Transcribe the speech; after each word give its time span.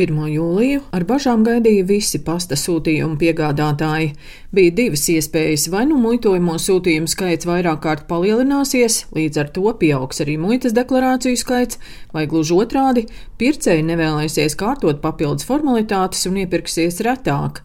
1. 0.00 0.16
jūliju 0.32 0.80
ar 0.96 1.04
bažām 1.04 1.42
gaidīja 1.44 1.84
visi 1.84 2.22
pasta 2.24 2.56
sūtījumu 2.56 3.18
piegādātāji. 3.20 4.14
Bija 4.56 4.72
divas 4.78 5.02
iespējas, 5.12 5.66
vai 5.72 5.82
nu 5.90 5.98
muitojamo 6.00 6.54
sūtījumu 6.56 7.10
skaits 7.10 7.48
vairāk 7.48 7.82
kārt 7.84 8.06
palielināsies, 8.08 9.02
līdz 9.12 9.40
ar 9.42 9.50
to 9.52 9.74
pieaugs 9.82 10.22
arī 10.24 10.38
muitas 10.40 10.72
deklarāciju 10.76 11.36
skaits, 11.42 11.80
vai 12.14 12.24
gluži 12.30 12.56
otrādi- 12.56 13.04
pircēji 13.40 13.84
nevēlēsies 13.90 14.56
kārtot 14.56 15.02
papildus 15.04 15.44
formalitātes 15.44 16.24
un 16.30 16.40
iepirksies 16.40 17.02
retāk. 17.04 17.60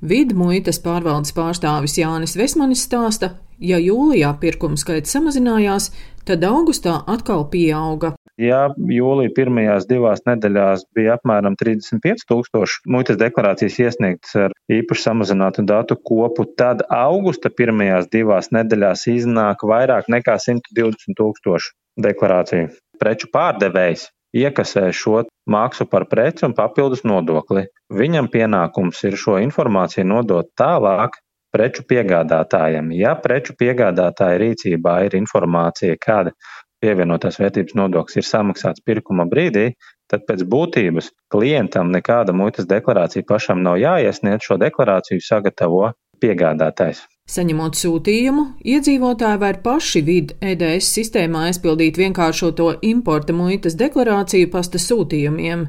Vidu 0.00 0.36
muitas 0.36 0.78
pārvaldes 0.78 1.34
pārstāvis 1.34 1.98
Jānis 1.98 2.36
Vesmanis 2.38 2.86
stāsta, 2.86 3.34
ja 3.58 3.82
jūlijā 3.82 4.38
pirkuma 4.38 4.78
skaits 4.78 5.10
samazinājās, 5.10 5.90
tad 6.24 6.46
augustā 6.46 7.02
atkal 7.06 7.48
pieauga. 7.50 8.14
Ja 8.40 8.60
jūlija 8.88 9.32
pirmajās 9.36 9.84
divās 9.90 10.22
nedēļās 10.24 10.86
bija 10.96 11.18
apmēram 11.18 11.58
35 11.60 12.24
tūkstoši 12.30 12.78
muitas 12.94 13.18
deklarācijas 13.20 13.76
iesniegtas 13.82 14.36
ar 14.46 14.54
īpaši 14.72 15.04
samazinātu 15.04 15.64
datu 15.68 15.98
kopu, 16.10 16.46
tad 16.56 16.80
augusta 16.88 17.52
pirmajās 17.52 18.08
divās 18.12 18.48
nedēļās 18.56 19.04
iznāk 19.12 19.66
vairāk 19.68 20.08
nekā 20.14 20.38
120 20.40 21.18
tūkstoši 21.18 21.74
deklarāciju. 22.06 22.70
Preču 23.00 23.28
pārdevējs 23.34 24.08
iekasē 24.36 24.86
šo 24.94 25.24
maksu 25.50 25.86
par 25.90 26.06
preci 26.08 26.46
un 26.48 26.54
papildus 26.56 27.04
nodokli. 27.04 27.66
Viņam 27.92 28.30
pienākums 28.32 29.02
ir 29.04 29.18
šo 29.20 29.36
informāciju 29.42 30.06
nodot 30.06 30.48
tālāk 30.56 31.18
preču 31.52 31.84
piegādātājiem. 31.90 32.92
Ja 32.94 33.16
preču 33.18 33.56
piegādātāja 33.58 34.38
rīcībā 34.40 35.00
ir 35.08 35.18
informācija, 35.18 35.98
kāda 36.00 36.34
pievienotās 36.80 37.38
vērtības 37.40 37.76
nodoklis 37.78 38.20
ir 38.20 38.26
samaksāts 38.28 38.84
pirkuma 38.86 39.26
brīdī, 39.30 39.66
tad 40.10 40.26
pēc 40.28 40.44
būtības 40.54 41.12
klientam 41.32 41.92
nekāda 41.94 42.34
muitas 42.36 42.68
deklarācija 42.70 43.26
pašam 43.28 43.62
nav 43.66 43.78
jāiesniedz. 43.82 44.46
Šo 44.46 44.58
deklarāciju 44.60 45.22
sagatavo 45.24 45.90
piegādātājs. 46.20 47.04
Saņemot 47.30 47.76
sūtījumu, 47.78 48.42
iedzīvotāji 48.66 49.38
var 49.38 49.60
paši 49.62 50.00
vid 50.02 50.32
EDS 50.42 50.88
sistēmā 50.96 51.44
aizpildīt 51.50 52.00
vienkāršoto 52.00 52.72
importa 52.88 53.36
muitas 53.36 53.76
deklarāciju 53.78 54.48
pasta 54.50 54.80
sūtījumiem. 54.82 55.68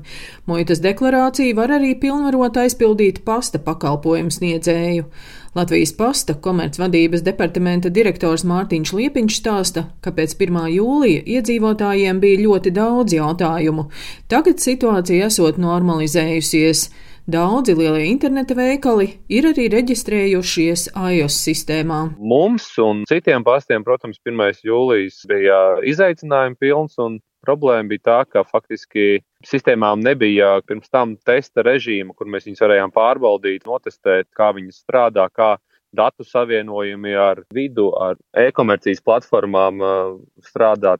Muitas 0.50 0.82
deklarāciju 0.82 1.60
var 1.60 1.76
arī 1.78 1.92
pilnvarot 2.02 2.58
aizpildīt 2.64 3.22
pasta 3.28 3.62
pakalpojumu 3.62 4.34
sniedzēju. 4.34 5.06
Latvijas 5.54 5.94
pasta 6.00 6.34
komercvadības 6.48 7.22
departamenta 7.28 7.92
direktors 7.94 8.42
Mārtiņš 8.48 8.96
Liepiņš 8.98 9.38
stāsta, 9.44 9.86
ka 10.02 10.16
pēc 10.18 10.34
1. 10.40 10.60
jūlija 10.80 11.22
iedzīvotājiem 11.38 12.24
bija 12.24 12.42
ļoti 12.48 12.74
daudz 12.74 13.14
jautājumu. 13.20 13.86
Tagad 14.32 14.64
situācija 14.66 15.30
esot 15.30 15.62
normalizējusies. 15.62 16.88
Daudzi 17.30 17.76
lielie 17.78 18.08
interneta 18.10 18.56
veikali 18.58 19.06
ir 19.30 19.46
arī 19.52 19.68
reģistrējušies 19.70 20.88
iOS 20.98 21.36
sistēmā. 21.46 22.00
Mums 22.18 22.66
un 22.82 23.04
citiem 23.06 23.46
pastiem, 23.46 23.84
protams, 23.86 24.18
1. 24.26 24.64
jūlijas 24.66 25.20
bija 25.30 25.60
izaicinājumi 25.86 26.58
pilns 26.58 26.98
un 26.98 27.20
problēma 27.46 27.92
bija 27.92 28.02
tā, 28.08 28.18
ka 28.26 28.42
faktiski 28.50 29.22
sistēmām 29.46 30.02
nebija 30.02 30.56
pirms 30.66 30.90
tam 30.90 31.14
testa 31.22 31.62
režīma, 31.68 32.16
kur 32.18 32.26
mēs 32.26 32.50
viņus 32.50 32.66
varējām 32.66 32.96
pārbaudīt, 32.98 33.70
notestēt, 33.70 34.32
kā 34.34 34.50
viņas 34.58 34.82
strādā, 34.82 35.28
kā 35.30 35.60
datu 35.94 36.26
savienojumi 36.26 37.14
ar 37.22 37.44
vidu, 37.54 37.92
ar 38.02 38.18
e-komercijas 38.34 39.04
platformām 39.06 39.86
uh, 39.86 40.18
strādā. 40.42 40.98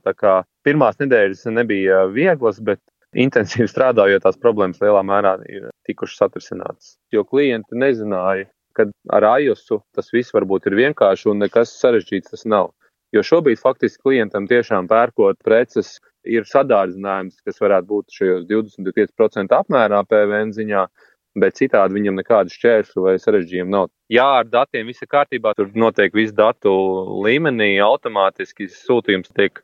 Pirmās 0.62 1.02
nedēļas 1.02 1.48
nebija 1.50 2.04
vieglas, 2.14 2.62
bet 2.62 2.78
intensīvi 3.18 3.68
strādājot, 3.70 4.24
tās 4.24 4.38
problēmas 4.40 4.80
lielā 4.82 5.02
mērā 5.06 5.36
ir 5.50 5.70
tikušas 5.88 6.28
atrisinātas. 6.28 6.96
Jo 7.12 7.24
klienti 7.28 7.78
nezināja, 7.78 8.48
ka 8.76 8.88
ar 9.12 9.26
iOS 9.40 9.66
tas 9.94 10.08
viss 10.14 10.32
varbūt 10.34 10.70
ir 10.70 10.78
vienkārši 10.78 11.28
un 11.32 11.44
nekas 11.44 11.74
sarežģīts 11.80 12.32
tas 12.32 12.46
nav. 12.48 12.72
Jo 13.12 13.20
šobrīd 13.26 13.60
faktiski 13.60 14.00
klientam 14.06 14.46
tiešām 14.48 14.88
pērkot 14.88 15.42
preces 15.44 15.98
ir 16.24 16.46
sadārdzinājums, 16.48 17.42
kas 17.44 17.60
varētu 17.60 17.88
būt 17.90 18.14
šajos 18.16 18.46
25% 18.48 19.52
apmērā 19.52 20.00
PVN 20.08 20.54
ziņā, 20.56 20.86
bet 21.42 21.58
citādi 21.58 21.98
viņam 21.98 22.16
nekādu 22.20 22.52
šķēršļu 22.52 23.04
vai 23.04 23.18
sarežģījumu 23.20 23.72
nav. 23.72 23.90
Jā, 24.12 24.26
ar 24.40 24.48
datiem 24.48 24.88
viss 24.88 25.04
ir 25.04 25.10
kārtībā, 25.12 25.52
tur 25.56 25.68
notiek 25.76 26.14
viss 26.16 26.32
datu 26.36 26.72
līmenī, 27.24 27.74
automātiski 27.84 28.68
sūtījums 28.72 29.32
tiek 29.36 29.60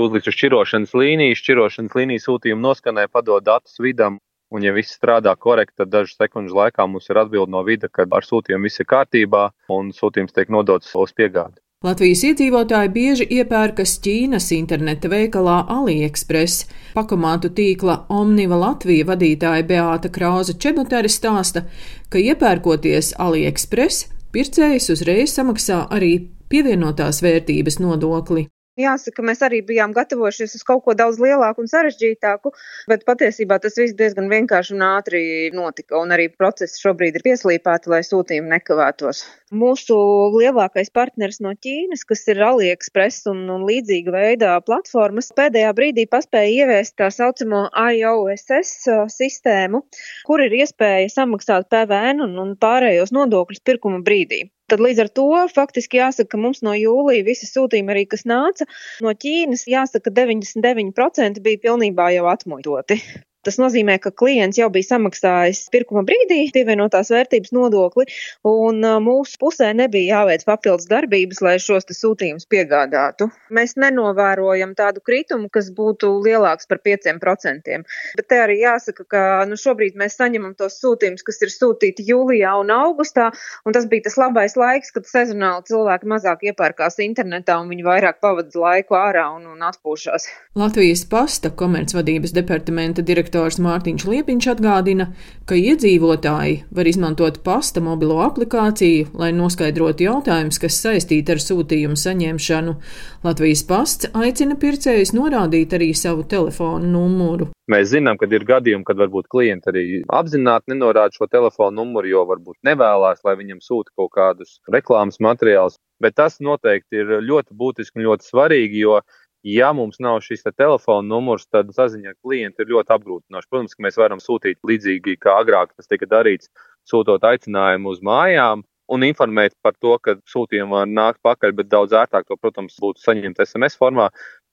uzlikts 0.00 0.30
uz 0.30 0.36
šķirošanas 0.38 0.94
līniju, 0.94 1.36
šķirošanas 1.38 1.94
līniju 1.98 2.24
sūtījumu 2.24 2.64
noskanē, 2.64 3.06
padod 3.12 3.46
datus 3.46 3.78
vidam. 3.82 4.18
Un, 4.48 4.64
ja 4.64 4.72
viss 4.72 4.96
strādā 4.96 5.34
korekti, 5.36 5.82
tad 5.82 5.90
dažu 5.92 6.14
sekundžu 6.14 6.56
laikā 6.56 6.86
mums 6.88 7.10
ir 7.12 7.20
atbilde 7.20 7.52
no 7.52 7.60
vida, 7.66 7.90
ka 7.92 8.06
ar 8.08 8.24
sūtījumu 8.24 8.64
viss 8.64 8.80
ir 8.80 8.88
kārtībā 8.88 9.48
un 9.74 9.90
sūtījums 9.92 10.32
tiek 10.32 10.48
nodots 10.48 10.94
uz 10.96 11.12
piegādi. 11.12 11.60
Latvijas 11.86 12.24
iedzīvotāji 12.26 12.90
bieži 12.90 13.26
iepērkas 13.36 13.92
Ķīnas 14.02 14.48
interneta 14.56 15.06
veikalā 15.12 15.60
AliExpress. 15.70 16.64
Pakomātu 16.96 17.52
tīkla 17.54 18.00
Omniva 18.10 18.58
Latvija 18.58 19.06
vadītāja 19.12 19.62
Beāta 19.68 20.10
Krauza 20.10 20.56
Čebuteri 20.58 21.12
stāsta, 21.12 21.68
ka 22.10 22.18
iepērkoties 22.18 23.12
AliExpress, 23.22 24.08
pircējs 24.34 24.90
uzreiz 24.96 25.38
samaksā 25.38 25.84
arī 25.94 26.14
pievienotās 26.50 27.22
vērtības 27.22 27.78
nodokli. 27.84 28.48
Jāsaka, 28.78 29.24
mēs 29.26 29.40
arī 29.42 29.58
bijām 29.66 29.90
gatavojušies 29.90 30.52
uz 30.54 30.60
kaut 30.66 30.84
ko 30.84 30.94
daudz 30.94 31.16
lielāku 31.18 31.64
un 31.64 31.70
sarežģītāku, 31.70 32.52
bet 32.90 33.02
patiesībā 33.08 33.56
tas 33.62 33.74
viss 33.80 33.96
diezgan 33.98 34.28
vienkārši 34.30 34.76
un 34.76 34.84
ātri 34.86 35.22
notika, 35.50 35.96
un 35.98 36.14
arī 36.14 36.28
process 36.30 36.78
šobrīd 36.78 37.18
ir 37.18 37.24
pieslīpēti, 37.26 37.90
lai 37.90 38.04
sūtījumi 38.06 38.52
nekavētos. 38.52 39.24
Mūsu 39.62 39.96
lielākais 40.36 40.92
partneris 40.94 41.40
no 41.42 41.56
Ķīnas, 41.58 42.04
kas 42.06 42.22
ir 42.30 42.42
AliExpress 42.46 43.26
un, 43.32 43.40
un 43.50 43.64
līdzīga 43.66 44.14
veidā 44.14 44.52
platformas, 44.62 45.32
pēdējā 45.34 45.72
brīdī 45.74 46.04
paspēja 46.12 46.68
ieviest 46.68 46.94
tā 47.02 47.08
saucamo 47.14 47.64
IOSS 47.72 48.86
sistēmu, 49.16 49.82
kur 50.28 50.44
ir 50.46 50.54
iespēja 50.60 51.10
samaksāt 51.16 51.66
PVN 51.74 52.22
un, 52.28 52.38
un 52.44 52.54
pārējos 52.62 53.10
nodokļus 53.16 53.64
pirkuma 53.66 54.04
brīdī. 54.06 54.44
Tad 54.68 54.82
līdz 54.84 55.00
ar 55.04 55.08
to 55.16 55.26
faktiski 55.54 56.00
jāsaka, 56.00 56.34
ka 56.34 56.40
mums 56.40 56.60
no 56.66 56.74
jūlija 56.76 57.24
visi 57.24 57.48
sūtījumi, 57.48 57.94
arī 57.94 58.04
kas 58.12 58.26
nāca 58.28 58.66
no 59.04 59.14
Ķīnas, 59.24 59.64
jāsaka, 59.70 60.12
99% 60.12 61.40
bija 61.44 61.62
pilnībā 61.64 62.10
jau 62.16 62.28
atmuļtoti. 62.28 62.98
Tas 63.46 63.54
nozīmē, 63.54 63.94
ka 64.02 64.10
klients 64.10 64.58
jau 64.58 64.66
bija 64.74 64.88
samaksājis 64.88 65.68
pirkuma 65.70 66.02
brīdī 66.06 66.40
pievienotās 66.50 67.12
vērtības 67.14 67.52
nodokli, 67.54 68.08
un 68.50 68.82
mūsu 69.04 69.38
pusē 69.38 69.68
nebija 69.78 70.18
jāveic 70.18 70.42
papildus 70.48 70.88
darbības, 70.90 71.38
lai 71.46 71.54
šos 71.62 71.86
sūtījumus 71.94 72.48
piegādātu. 72.50 73.28
Mēs 73.54 73.76
nenovērojam 73.78 74.72
tādu 74.78 75.00
kritumu, 75.06 75.46
kas 75.54 75.70
būtu 75.76 76.10
lielāks 76.24 76.66
par 76.66 76.80
5%. 76.82 77.78
Bet 78.18 78.26
te 78.26 78.40
arī 78.42 78.58
jāsaka, 78.64 79.06
ka 79.06 79.22
nu, 79.46 79.54
šobrīd 79.54 79.94
mēs 80.02 80.18
saņemam 80.18 80.56
tos 80.58 80.80
sūtījumus, 80.82 81.22
kas 81.22 81.38
ir 81.46 81.54
sūtīti 81.54 82.08
jūlijā 82.10 82.56
un 82.58 82.74
augustā, 82.74 83.30
un 83.62 83.76
tas 83.76 83.86
bija 83.86 84.08
tas 84.08 84.18
labais 84.18 84.58
laiks, 84.58 84.90
kad 84.98 85.06
sezonāli 85.06 85.70
cilvēki 85.70 86.10
mazāk 86.10 86.44
iepērkās 86.50 86.98
internetā 87.06 87.60
un 87.62 87.70
viņi 87.70 87.86
vairāk 87.86 88.18
pavadīja 88.18 88.66
laiku 88.66 88.98
ārā 88.98 89.28
un, 89.38 89.46
un 89.54 89.62
atpūšās. 89.70 90.26
Latvijas 90.58 91.06
pasta 91.06 91.54
komercvadības 91.54 92.34
departamenta 92.34 93.06
direktors 93.06 93.37
direktors 93.38 93.60
Mārtiņš 93.62 94.04
Liepiņš 94.08 94.46
atgādina, 94.50 95.04
ka 95.46 95.54
iedzīvotāji 95.54 96.64
var 96.74 96.88
izmantot 96.90 97.38
pasta 97.44 97.80
mobilo 97.80 98.18
aplikāciju, 98.24 99.12
lai 99.14 99.30
noskaidrotu 99.32 100.08
jautājumus, 100.08 100.58
kas 100.58 100.80
saistīti 100.82 101.30
ar 101.30 101.38
sūtījumu 101.38 101.94
saņemšanu. 101.94 102.74
Latvijas 103.22 103.62
pasts 103.68 104.10
aicina 104.12 104.56
pircējus 104.58 105.14
norādīt 105.14 105.74
arī 105.78 105.92
savu 105.94 106.26
telefonu 106.26 106.90
numuru. 106.90 107.50
Mēs 107.70 107.92
zinām, 107.92 108.18
ka 108.18 108.26
ir 108.26 108.46
gadījumi, 108.48 108.86
kad 108.88 108.98
varbūt 108.98 109.28
klienti 109.30 109.70
arī 109.70 109.84
apzināti 110.08 110.72
nenorāda 110.72 111.14
šo 111.14 111.28
telefonu 111.30 111.82
numuru, 111.82 112.08
jo 112.10 112.24
varbūt 112.26 112.58
nevēlas, 112.66 113.22
lai 113.24 113.36
viņam 113.38 113.62
sūta 113.62 113.94
kaut 113.94 114.14
kādus 114.16 114.58
reklāmas 114.72 115.20
materiālus. 115.22 115.78
Bet 116.02 116.14
tas 116.18 116.38
noteikti 116.40 117.02
ir 117.02 117.16
ļoti 117.26 117.54
būtiski 117.58 117.98
un 117.98 118.08
ļoti 118.08 118.28
svarīgi, 118.30 118.84
jo 118.86 119.00
Ja 119.46 119.70
mums 119.72 120.00
nav 120.02 120.18
šis 120.26 120.42
te 120.42 120.50
telefona 120.50 121.06
numurs, 121.06 121.46
tad 121.46 121.70
saziņa 121.74 122.10
ar 122.10 122.16
klientu 122.26 122.64
ir 122.64 122.72
ļoti 122.72 122.94
apgrūtinoša. 122.96 123.46
Protams, 123.50 123.76
ka 123.76 123.84
mēs 123.86 123.98
varam 124.00 124.22
sūtīt 124.22 124.58
līdzīgi 124.66 125.14
kā 125.22 125.36
agrāk 125.42 125.76
tas 125.76 125.86
tika 125.86 126.08
darīts, 126.10 126.50
sūtot 126.90 127.22
aicinājumu 127.22 127.94
uz 127.94 128.02
mājām 128.02 128.64
un 128.88 129.04
informēt 129.06 129.54
par 129.62 129.76
to, 129.78 129.94
ka 130.02 130.16
sūtījumi 130.32 130.74
var 130.74 130.90
nākt 130.90 131.22
pakaļ, 131.22 131.54
bet 131.60 131.70
daudz 131.70 131.94
ērtāk 131.94 132.26
to, 132.26 132.38
protams, 132.40 132.78
būtu 132.82 133.04
saņemt 133.04 133.38
SMS 133.44 133.78
formā. 133.78 134.08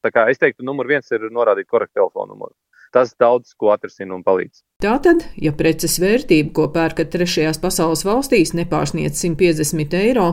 Tā 0.05 0.11
kā 0.13 0.27
es 0.29 0.37
teiktu, 0.37 0.65
numur 0.67 0.87
viens 0.91 1.09
ir 1.15 1.29
norādīt 1.33 1.71
korektu 1.71 2.01
telefonu 2.01 2.35
numuru. 2.35 2.53
Tas 2.95 3.11
daudz 3.19 3.51
ko 3.59 3.73
atrasina 3.73 4.15
un 4.15 4.23
palīdz. 4.23 4.61
Tātad, 4.83 5.25
ja 5.39 5.51
preces 5.55 5.97
vērtība, 5.99 6.51
ko 6.55 6.67
pērkat 6.71 7.11
trešajās 7.13 7.59
pasaules 7.63 8.05
valstīs, 8.07 8.53
nepārsniedz 8.55 9.19
150 9.23 9.95
eiro 9.99 10.29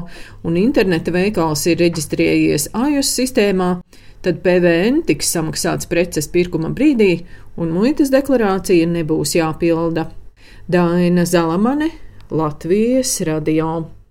un 0.47 0.59
interneta 0.61 1.14
veikals 1.14 1.64
ir 1.70 1.81
reģistrējies 1.82 2.69
AJOS 2.79 3.12
sistēmā, 3.19 3.70
tad 4.23 4.43
PVN 4.44 5.03
tiks 5.09 5.31
samaksāts 5.35 5.91
preces 5.91 6.31
pirkuma 6.31 6.70
brīdī 6.75 7.25
un 7.59 7.75
muitas 7.75 8.12
deklarācija 8.14 8.87
nebūs 8.91 9.35
jāpilda. 9.38 10.11
Daina 10.70 11.26
Zalamane, 11.26 11.91
Latvijas 12.31 13.19
radio. 13.26 14.01